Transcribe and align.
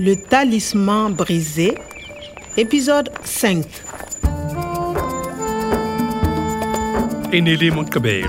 Le 0.00 0.14
talisman 0.16 1.12
brisé, 1.12 1.74
épisode 2.56 3.10
5. 3.24 3.64
e 7.32 7.40
ne 7.40 7.54
le 7.56 7.70
moqebelo 7.72 8.28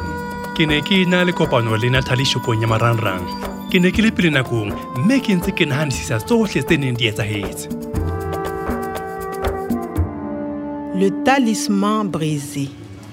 ke 0.56 0.64
ne 0.64 0.78
ke 0.80 1.02
na 1.12 1.26
le 1.28 1.34
kopano 1.36 1.76
le 1.76 1.90
natalie 1.92 2.24
shopong 2.24 2.62
ya 2.64 2.68
marangrang 2.72 3.26
ke 3.68 3.76
ne 3.84 3.92
ke 3.92 4.00
le 4.06 4.12
pele 4.16 4.30
nakong 4.32 4.72
mme 5.02 5.18
ke 5.20 5.36
ntse 5.36 5.52
ke 5.52 5.68
nahanisisa 5.68 6.22
tsohle 6.24 6.64
tse 6.64 6.78
neng 6.80 6.96
di 6.96 7.10
etsahetse 7.12 7.68
Le 10.96 11.10
talisman 11.28 12.08
brisé. 12.08 12.70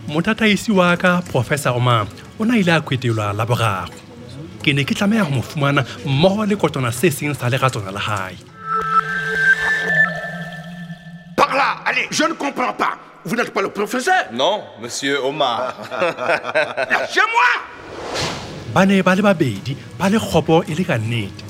motataisi 0.07 0.71
wa 0.71 0.95
ka 0.96 1.23
professor 1.27 1.75
omar 1.75 2.07
o 2.39 2.45
na 2.46 2.55
ile 2.55 2.71
a 2.71 2.80
kwetelwa 2.80 3.32
la 3.35 3.43
boraro 3.45 3.91
ke 4.63 4.75
ne 4.75 4.85
ke 4.85 4.95
tlameha 4.95 5.25
ho 5.25 5.31
mo 5.31 5.43
fumana 5.43 5.85
mmoho 6.05 6.45
le 6.47 6.57
kotwana 6.57 6.93
se 6.93 7.11
seng 7.11 7.35
sa 7.35 7.49
leratswana 7.49 7.93
la 7.93 8.01
hae. 8.01 8.37
Par 11.37 11.55
là, 11.55 11.77
allez, 11.87 12.07
je 12.11 12.25
ne 12.25 12.35
comprends 12.35 12.73
pas. 12.75 12.99
Vous 13.25 13.37
n'êtes 13.37 13.53
pas 13.53 13.63
le 13.63 13.71
professeur. 13.71 14.25
Non, 14.32 14.63
monsieur 14.81 15.25
Omar. 15.25 15.75
Lâchez-moi. 16.91 17.51
Ba 18.75 18.87
ne 18.87 19.03
ba 19.03 19.15
le 19.15 19.23
babedi 19.23 19.77
ba 19.99 20.09
le 20.09 20.18
kgopo 20.18 20.63
e 20.63 20.75
le 20.75 20.85
ka 20.85 20.96
nnete. 20.99 21.43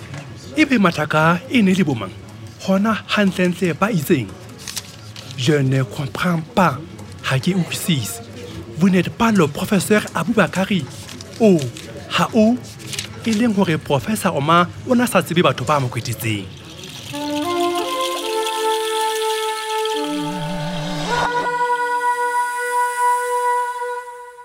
Ebe 0.56 0.79
mathaka 0.79 1.38
e 1.51 1.62
ne 1.62 1.74
le 1.74 1.84
bomang 1.84 2.10
gona 2.65 2.96
gantlentle 3.15 3.74
ba 3.74 3.90
itseng. 3.92 4.29
Je 5.37 5.52
ne 5.52 5.82
comprends 5.82 6.40
pas. 6.54 6.79
Ga 7.29 7.38
ke 7.38 7.51
utlwisise. 7.51 8.23
Vous 8.79 8.88
n'êtes 8.88 9.10
pas 9.10 9.32
le 9.32 9.46
professeur 9.46 10.02
abubakari 10.15 10.84
o 11.40 11.59
ga 12.16 12.29
o 12.34 12.56
e 13.27 13.33
leng 13.33 13.55
profesa 13.79 14.30
oma 14.33 14.66
o 14.88 14.95
na 14.95 15.06
sa 15.06 15.23
tsebe 15.23 15.42
batho 15.42 15.65
ba 15.65 15.80
mo 15.80 15.88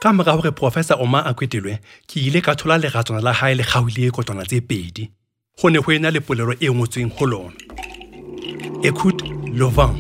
ka 0.06 0.14
mora 0.14 0.36
gore 0.38 0.52
profesa 0.52 0.95
oma 1.02 1.20
a 1.26 1.34
kwetelwe 1.34 1.80
ke 2.08 2.20
ile 2.22 2.42
ka 2.42 2.54
thola 2.54 2.78
leratswana 2.78 3.22
la 3.26 3.34
hae 3.34 3.56
le 3.56 3.64
kgaohile 3.64 4.12
kotwana 4.12 4.45
tse 4.45 4.62
pedi. 4.62 5.10
Go 5.58 5.70
ne 5.70 5.80
go 5.80 5.92
ena 5.92 6.12
le 6.12 6.20
polelo 6.20 6.54
e 6.60 6.70
ngotsweng 6.70 7.10
go 7.10 7.26
lona. 7.26 7.58
Écoute 8.84 9.23
le 9.60 9.66
vent 9.66 9.95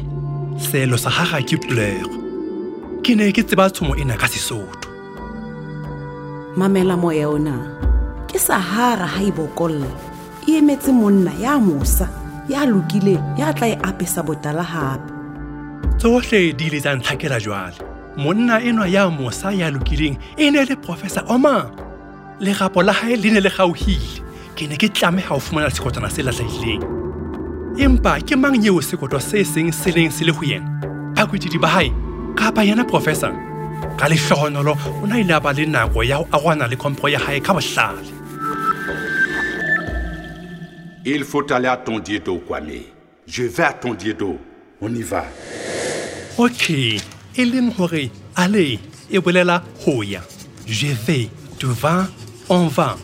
selo 0.59 0.97
sa 0.97 1.09
gaga 1.09 1.41
ke 1.41 1.57
pleure. 1.57 2.05
Ke 3.01 3.15
ne 3.17 3.31
ke 3.31 3.41
tseba 3.41 3.69
tshomo 3.69 3.95
ena 3.95 4.13
ka 4.17 4.27
sesotho. 4.27 4.89
Mamela 6.55 6.95
moya 6.95 7.29
ona 7.29 7.84
ke 8.35 8.39
sahara 8.39 9.07
ha 9.07 9.23
e 9.23 9.31
bokolla. 9.31 9.87
E 10.47 10.59
emetse 10.59 10.91
monna 10.91 11.31
ya 11.39 11.57
mosa 11.57 12.09
ya 12.51 12.65
lokileng 12.67 13.23
ya 13.39 13.53
tla 13.53 13.67
e 13.67 13.75
apesa 13.79 14.21
botala 14.27 14.65
gape 14.71 15.07
tsohle 15.97 16.51
di 16.51 16.67
ile 16.67 16.79
tsa 16.83 16.95
ntlhakela 16.95 17.39
jwale. 17.39 17.79
Monna 18.17 18.59
enwa 18.59 18.87
ya 18.87 19.07
mosa 19.09 19.53
ya 19.55 19.71
lokileng 19.71 20.17
e 20.37 20.51
ne 20.51 20.65
le 20.65 20.75
professor 20.75 21.23
oma 21.29 21.71
lerapo 22.39 22.83
la 22.83 22.91
hae 22.91 23.15
le 23.15 23.31
ne 23.31 23.39
le 23.39 23.49
gauhile 23.49 24.19
ke 24.55 24.67
ne 24.67 24.75
ke 24.75 24.91
tlameha 24.91 25.31
ho 25.31 25.39
fumana 25.39 25.71
sekotwana 25.71 26.11
se 26.11 26.21
lahlehileng. 26.21 26.83
Empa 27.79 28.19
ke 28.19 28.35
mang 28.35 28.59
yeo 28.59 28.81
sekoto 28.81 29.19
se 29.19 29.45
seng 29.45 29.71
se 29.71 29.95
leng 29.95 30.11
se 30.11 30.27
le 30.27 30.35
ho 30.35 30.43
yena? 30.43 30.67
Bakwetidi 31.15 31.57
ba 31.57 31.71
hae 31.71 31.87
kapa 32.35 32.67
yena 32.67 32.83
professor? 32.83 33.31
Ka 33.95 34.11
lehlohonolo 34.11 34.75
o 34.75 35.07
na 35.07 35.23
ile 35.23 35.31
a 35.31 35.39
ba 35.39 35.55
le 35.55 35.63
nako 35.65 36.03
ya 36.03 36.19
go 36.19 36.27
arwana 36.35 36.67
le 36.67 36.75
komporo 36.75 37.07
ya 37.07 37.19
hae 37.19 37.39
ka 37.39 37.55
bohlale 37.55 38.24
Il 41.05 41.23
faut 41.23 41.51
aller 41.53 41.67
à 41.67 41.77
ton 41.77 41.99
Diedo, 41.99 42.39
Kwame. 42.39 42.81
Je 43.27 43.43
vais 43.43 43.63
à 43.63 43.73
ton 43.73 43.93
Diedo. 43.93 44.39
On 44.81 44.93
y 44.93 45.03
va. 45.03 45.25
okay 46.37 46.99
e 47.37 47.45
leng 47.45 47.71
hore 47.79 48.11
ale 48.35 48.79
e 49.09 49.19
bolela 49.19 49.63
ho 49.85 50.03
ya 50.03 50.19
je 50.67 50.87
vais 51.07 51.29
tu 51.57 51.67
vas 51.67 52.07
on 52.49 52.67
va 52.67 52.97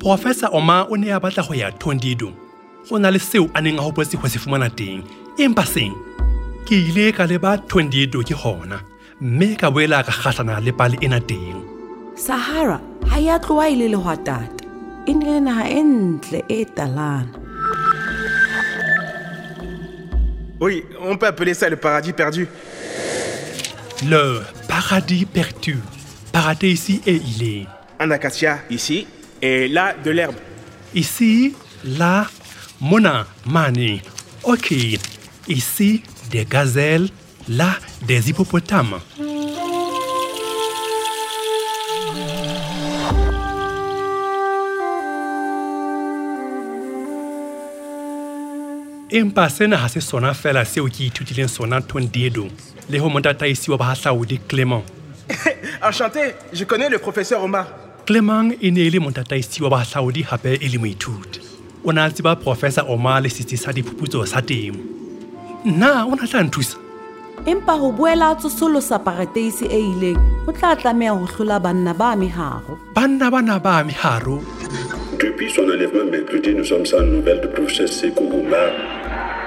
professor 0.00 0.52
oma 0.52 0.86
o 0.90 0.96
ne 0.96 1.10
a 1.12 1.20
batla 1.20 1.44
ho 1.46 1.54
ya 1.54 1.70
tondido 1.70 2.32
go 2.88 2.98
na 2.98 3.10
le 3.10 3.18
seo 3.18 3.46
a 3.54 3.62
neng 3.62 3.78
a 3.78 3.82
hopotse 3.82 4.16
ho 4.16 4.26
se 4.28 4.38
fumana 4.38 4.68
teng 4.70 5.04
empa 5.38 5.64
seng 5.64 5.94
ke 6.66 6.74
ile 6.74 7.12
ka 7.12 7.26
leba 7.26 7.58
tondido 7.58 8.26
ke 8.26 8.34
hona 8.34 8.82
mme 9.20 9.54
ka 9.54 9.70
boela 9.70 10.02
ka 10.02 10.10
kgahlana 10.10 10.58
le 10.60 10.72
pale 10.72 10.98
ena 11.00 11.20
teng 11.20 11.62
sahara 12.16 12.80
ha 13.06 13.20
ya 13.22 13.38
tloa 13.38 13.70
e 13.70 13.76
le 13.76 13.86
lehwatata 13.94 14.55
e 15.06 15.12
e 15.12 15.82
ntle 15.82 16.44
e 16.48 16.64
talana 16.64 17.26
Oui, 20.60 20.84
on 21.00 21.16
peut 21.16 21.26
appeler 21.26 21.54
ça 21.54 21.68
le 21.68 21.76
paradis 21.76 22.12
perdu. 22.12 22.48
le 24.08 24.40
paradis 24.68 25.26
perdu 25.26 25.78
paradisi 26.32 27.00
e 27.06 27.12
ileng 27.12 27.66
Un 27.98 28.10
acacia 28.10 28.58
ici, 28.68 29.06
et 29.40 29.68
là, 29.68 29.94
de 30.04 30.10
l'herbe. 30.10 30.34
Ici, 30.94 31.54
là, 31.84 32.26
mona, 32.78 33.26
mane. 33.46 34.00
Ok. 34.44 34.74
Ici, 35.48 36.02
des 36.30 36.44
gazelles, 36.44 37.08
là, 37.48 37.70
des 38.06 38.28
hippopotames. 38.28 38.98
Empa 49.10 49.48
sena 49.48 49.76
ha 49.76 49.88
se 49.88 50.00
sona 50.00 50.34
fela 50.34 50.64
seo 50.64 50.88
ke 50.88 51.06
ithutileng 51.06 51.48
sona 51.48 51.80
tondiedo 51.80 52.48
le 52.90 52.98
ho 52.98 53.08
motataisi 53.08 53.70
wa 53.70 53.76
bahahlaodi 53.78 54.38
clement. 54.48 54.82
Enchanté, 55.82 56.34
je 56.52 56.64
connais 56.64 56.88
le 56.88 56.98
professeur 56.98 57.42
Omar. 57.42 57.66
clement 58.04 58.50
e 58.60 58.70
ne 58.70 58.80
e 58.80 58.90
le 58.90 58.98
motataisi 58.98 59.62
wa 59.62 59.70
bahahlaodi 59.70 60.22
hape 60.22 60.58
e 60.60 60.68
le 60.68 60.78
moithuti. 60.78 61.40
O 61.84 61.92
ne 61.92 62.00
a 62.00 62.10
tseba 62.10 62.36
professor 62.36 62.84
oma 62.90 63.20
le 63.20 63.28
setsi 63.28 63.56
sa 63.56 63.72
diphuputso 63.72 64.26
sa 64.26 64.42
temo. 64.42 64.78
Nna 65.64 66.06
o 66.06 66.14
na 66.14 66.26
tla 66.26 66.42
nthusa? 66.42 66.78
Empa 67.46 67.78
ho 67.78 67.92
boela 67.92 68.30
a 68.30 68.34
tsosolosa 68.34 68.98
parateisi 68.98 69.66
e 69.66 69.78
ileng 69.78 70.18
o 70.48 70.52
tla 70.52 70.74
tlameha 70.74 71.12
ho 71.14 71.26
hlola 71.26 71.60
banna 71.60 71.94
ba 71.94 72.16
meharo. 72.16 72.78
Banna 72.94 73.30
bana 73.30 73.58
ba 73.60 73.84
meharo. 73.84 74.42
Depuis 75.18 75.50
son 75.50 75.62
enlèvement 75.62 76.04
mercredi, 76.10 76.54
nous 76.54 76.64
sommes 76.64 76.84
sans 76.84 77.00
nouvelles 77.00 77.40
du 77.40 77.48
professeur 77.48 77.88
Sekou 77.88 78.24
Oumar, 78.24 78.70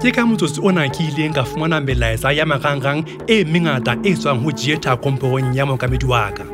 ke 0.00 0.08
ka 0.16 0.24
motsotsi 0.24 0.64
ona 0.64 0.88
ke 0.88 1.12
ileng 1.12 1.34
ka 1.36 1.44
fumana 1.44 1.76
melaetsa 1.76 2.32
ya 2.32 2.48
marangrang 2.48 3.04
e 3.28 3.44
mengata 3.44 3.92
e 4.00 4.16
tswang 4.16 4.40
ho 4.40 4.48
dieta 4.48 4.96
komporong 4.96 5.52
ya 5.52 5.68
mookamedi 5.68 6.08
wa 6.08 6.32
ka 6.32 6.44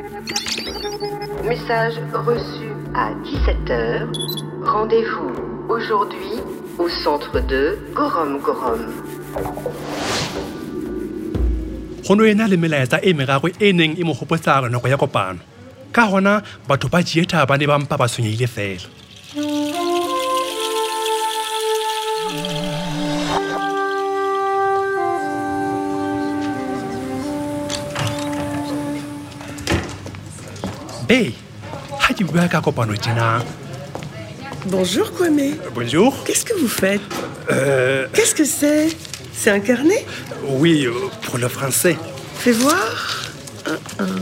Message 1.46 2.02
reçu 2.26 2.74
à 2.90 3.14
17h. 3.22 4.10
Rendez-vous 4.66 5.30
aujourd'hui 5.70 6.42
au 6.78 6.88
centre 6.88 7.38
de 7.46 7.78
Gorom 7.94 8.42
Gorom. 8.42 8.82
go 12.06 12.14
no 12.14 12.24
ena 12.24 12.48
le 12.50 12.56
melaetsa 12.56 12.98
e 13.02 13.12
meraro 13.14 13.48
e 13.60 13.72
neng 13.72 13.94
e 13.94 14.02
mo 14.02 14.14
gopotsa 14.18 14.66
nako 14.66 14.88
ya 14.90 14.98
kopano 14.98 15.38
ka 15.94 16.06
gona 16.10 16.42
batho 16.66 16.90
ba 16.90 16.98
dieta 17.02 17.46
ba 17.46 17.54
ne 17.58 17.66
ba 17.66 17.78
mpa 17.78 17.94
ba 17.94 18.06
tshwenyeile 18.10 18.46
fela 18.46 18.86
tjena 32.96 33.38
Bonjour 34.66 35.12
Kwame. 35.12 35.54
bonjour. 35.74 36.24
Qu'est-ce 36.24 36.44
que 36.44 36.54
vous 36.54 36.66
faites? 36.68 37.00
Qu'est-ce 38.12 38.34
que 38.34 38.44
c'est? 38.44 38.88
C'est 39.32 39.50
un 39.50 39.60
carnet? 39.60 40.04
Oui 40.48 40.86
euh, 40.86 40.92
pour 41.22 41.38
le 41.38 41.46
français. 41.48 41.96
Fais 42.38 42.52
voir. 42.52 43.30
Un, 43.66 44.04
un. 44.04 44.16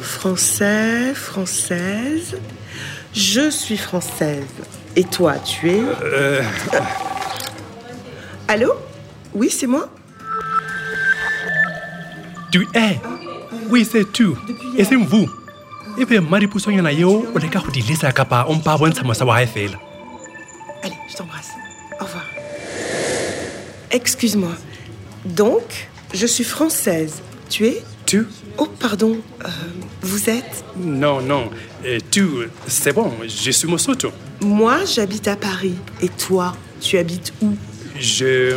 Français, 0.00 1.12
française. 1.14 2.38
Je 3.12 3.50
suis 3.50 3.76
française. 3.76 4.46
Et 4.94 5.04
toi, 5.04 5.34
tu 5.38 5.70
es? 5.70 5.82
Euh, 6.02 6.42
Allô? 8.48 8.72
Oui, 9.34 9.50
c'est 9.50 9.66
moi? 9.66 9.88
Tu 12.50 12.66
es. 12.74 12.98
Oui 13.68 13.86
c'est 13.90 14.10
tu. 14.12 14.28
E 14.78 14.84
seng 14.84 15.04
vous 15.04 15.28
ebe 15.98 16.20
mmadipusonyana 16.20 16.92
eo 16.92 17.24
o 17.34 17.38
leka 17.38 17.60
go 17.60 17.70
di 17.70 17.82
lesa 17.82 18.12
kapa 18.12 18.44
o 18.48 18.54
mpa 18.54 18.72
a 18.72 18.78
bontsha 18.78 19.02
mosa 19.04 19.24
wa 19.24 19.36
gae 19.36 19.46
fela 19.46 19.78
Allez, 20.82 20.94
je 21.08 21.16
t'embrasse. 21.16 21.50
Au 22.00 22.04
revoir. 22.04 22.24
Excuse-moi. 23.90 24.52
Donc, 25.24 25.88
je 26.14 26.26
suis 26.26 26.44
française. 26.44 27.14
Tu 27.48 27.66
es? 27.66 27.82
Tu? 28.04 28.26
Oh, 28.58 28.66
pardon. 28.78 29.16
euh, 29.44 29.48
vous 30.02 30.28
êtes? 30.30 30.64
Non 30.76 31.20
non 31.20 31.50
Euh, 31.84 31.98
tu 32.10 32.24
c'est 32.66 32.92
bon 32.92 33.12
je 33.26 33.50
suis 33.50 33.68
mosoto 33.68 34.10
Moi, 34.40 34.78
j'habite 34.84 35.28
à 35.28 35.36
Paris. 35.36 35.74
Et 36.02 36.08
toi, 36.08 36.54
tu 36.80 36.98
habites 36.98 37.32
où? 37.42 37.54
Je 37.98 38.56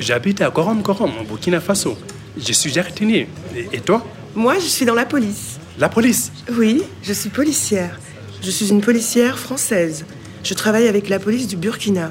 j'habite 0.00 0.40
à 0.42 0.50
gorom 0.50 0.80
gorom 0.82 1.12
au 1.20 1.24
burkina 1.24 1.60
faso 1.60 1.96
je 2.36 2.52
suis 2.52 2.72
jardinier 2.72 3.28
et, 3.56 3.68
et 3.72 3.80
toi? 3.80 4.04
Moi, 4.34 4.54
je 4.54 4.66
suis 4.66 4.84
dans 4.86 4.94
la 4.94 5.04
police. 5.06 5.57
La 5.78 5.88
police 5.88 6.32
Oui, 6.52 6.82
je 7.02 7.12
suis 7.12 7.30
policière. 7.30 7.98
Je 8.42 8.50
suis 8.50 8.68
une 8.68 8.80
policière 8.80 9.38
française. 9.38 10.04
Je 10.44 10.54
travaille 10.54 10.88
avec 10.88 11.08
la 11.08 11.18
police 11.18 11.46
du 11.46 11.56
Burkina. 11.56 12.10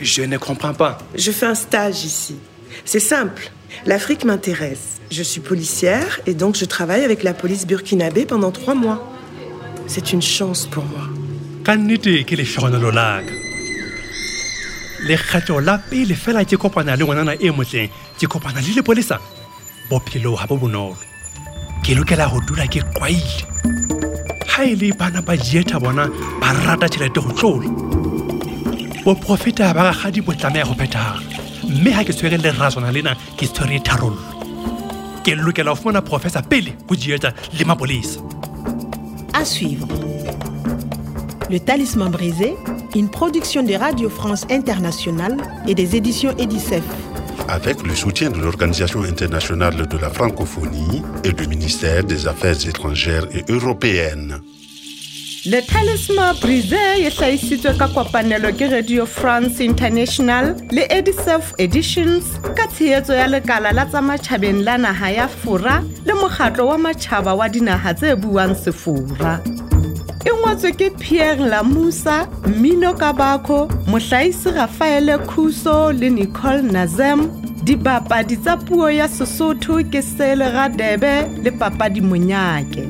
je 0.00 0.22
ne 0.22 0.36
comprends 0.36 0.74
pas 0.74 0.98
Je 1.14 1.30
fais 1.30 1.46
un 1.46 1.54
stage 1.54 2.04
ici. 2.04 2.36
C'est 2.84 3.00
simple. 3.00 3.50
L'Afrique 3.86 4.24
m'intéresse. 4.24 5.00
Je 5.10 5.22
suis 5.22 5.40
policière 5.40 6.20
et 6.26 6.34
donc 6.34 6.56
je 6.56 6.64
travaille 6.64 7.04
avec 7.04 7.22
la 7.22 7.34
police 7.34 7.66
burkinabé 7.66 8.26
pendant 8.26 8.50
trois 8.50 8.74
mois. 8.74 9.12
C'est 9.86 10.12
une 10.12 10.22
chance 10.22 10.66
pour 10.66 10.84
moi. 10.84 11.08
ka 11.66 11.74
nnete 11.74 12.22
ke 12.22 12.36
lehlohonolo 12.38 12.92
la 12.94 13.22
ka 13.26 13.34
lekgetlo 15.08 15.58
la 15.58 15.78
pele 15.78 16.14
fela 16.14 16.44
ke 16.46 16.54
kopana 16.54 16.94
le 16.94 17.02
ngwanana 17.02 17.34
e 17.42 17.50
motleng 17.50 17.90
ke 18.20 18.26
kopana 18.30 18.60
le 18.62 18.70
lepolesa 18.76 19.18
bophelo 19.90 20.36
ga 20.38 20.46
bo 20.46 20.56
bonolo 20.62 20.94
ke 21.86 21.94
lokela 21.94 22.26
go 22.26 22.40
dula 22.40 22.66
ke 22.66 22.80
kwaile. 22.96 23.46
Ga 24.50 24.64
e 24.66 24.74
le 24.74 24.90
bana 24.98 25.22
ba 25.22 25.36
dieta 25.36 25.78
bona 25.78 26.08
ba 26.40 26.50
rata 26.66 26.88
tšhelete 26.88 27.20
go 27.22 27.30
tlola. 27.38 27.68
Boprofeta 29.04 29.72
ba 29.72 29.92
gagadi 29.92 30.20
bo 30.20 30.32
tlameya 30.34 30.64
go 30.66 30.74
phethagala 30.74 31.22
mme 31.62 31.90
ga 31.94 32.02
ke 32.02 32.10
tshwere 32.10 32.42
leraswana 32.42 32.90
lena 32.90 33.14
ke 33.38 33.46
tshwere 33.46 33.78
tharollo. 33.86 34.18
Ke 35.22 35.38
lokela 35.38 35.70
go 35.70 35.76
fumana 35.76 36.02
professor 36.02 36.42
pele 36.42 36.74
go 36.88 36.96
dieta 36.96 37.30
le 37.56 37.64
mapolesa. 37.64 38.18
À 39.32 39.44
suivre. 39.44 39.86
Le 41.48 41.60
Talisman 41.60 42.10
brisé, 42.10 42.56
une 42.96 43.08
production 43.08 43.62
de 43.62 43.74
Radio 43.74 44.08
France 44.08 44.44
Internationale 44.50 45.36
et 45.68 45.76
des 45.76 45.94
éditions 45.94 46.34
Edicef. 46.36 46.82
Avec 47.48 47.86
le 47.86 47.94
soutien 47.94 48.30
de 48.30 48.38
l'Organisation 48.38 49.02
internationale 49.02 49.86
de 49.86 49.98
la 49.98 50.10
francophonie 50.10 51.02
et 51.24 51.32
du 51.32 51.46
ministère 51.46 52.04
des 52.04 52.26
Affaires 52.26 52.66
étrangères 52.66 53.26
et 53.32 53.44
européennes. 53.50 54.40
le 55.46 55.60
talisma 55.62 56.32
brise 56.42 56.74
hlahisitswe 57.18 57.76
ka 57.78 57.86
kopanelo 57.94 58.50
ke 58.58 58.66
radio 58.72 59.06
france 59.06 59.60
international 59.62 60.56
editions 60.90 61.54
le 69.54 69.65
e 70.28 70.30
ngwatswe 70.38 70.72
ke 70.72 70.90
pierre 70.90 71.48
lamusa 71.52 72.16
mmino 72.46 72.94
kabako 72.94 73.58
mohlahisi 73.86 74.50
rafaele 74.50 75.18
khuso 75.18 75.92
le 75.92 76.10
nicole 76.10 76.62
nazem 76.62 77.28
dibapadi 77.64 78.36
tsa 78.36 78.56
puo 78.56 78.90
ya 78.90 79.08
sesotho 79.08 79.74
ke 79.92 80.02
sele 80.02 80.46
radebe 80.56 81.14
le 81.42 81.50
papadi 81.50 82.00
monyake 82.00 82.84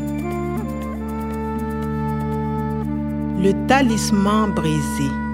Le 3.42 3.52
Talisman 3.68 4.48
brisé. 4.54 5.25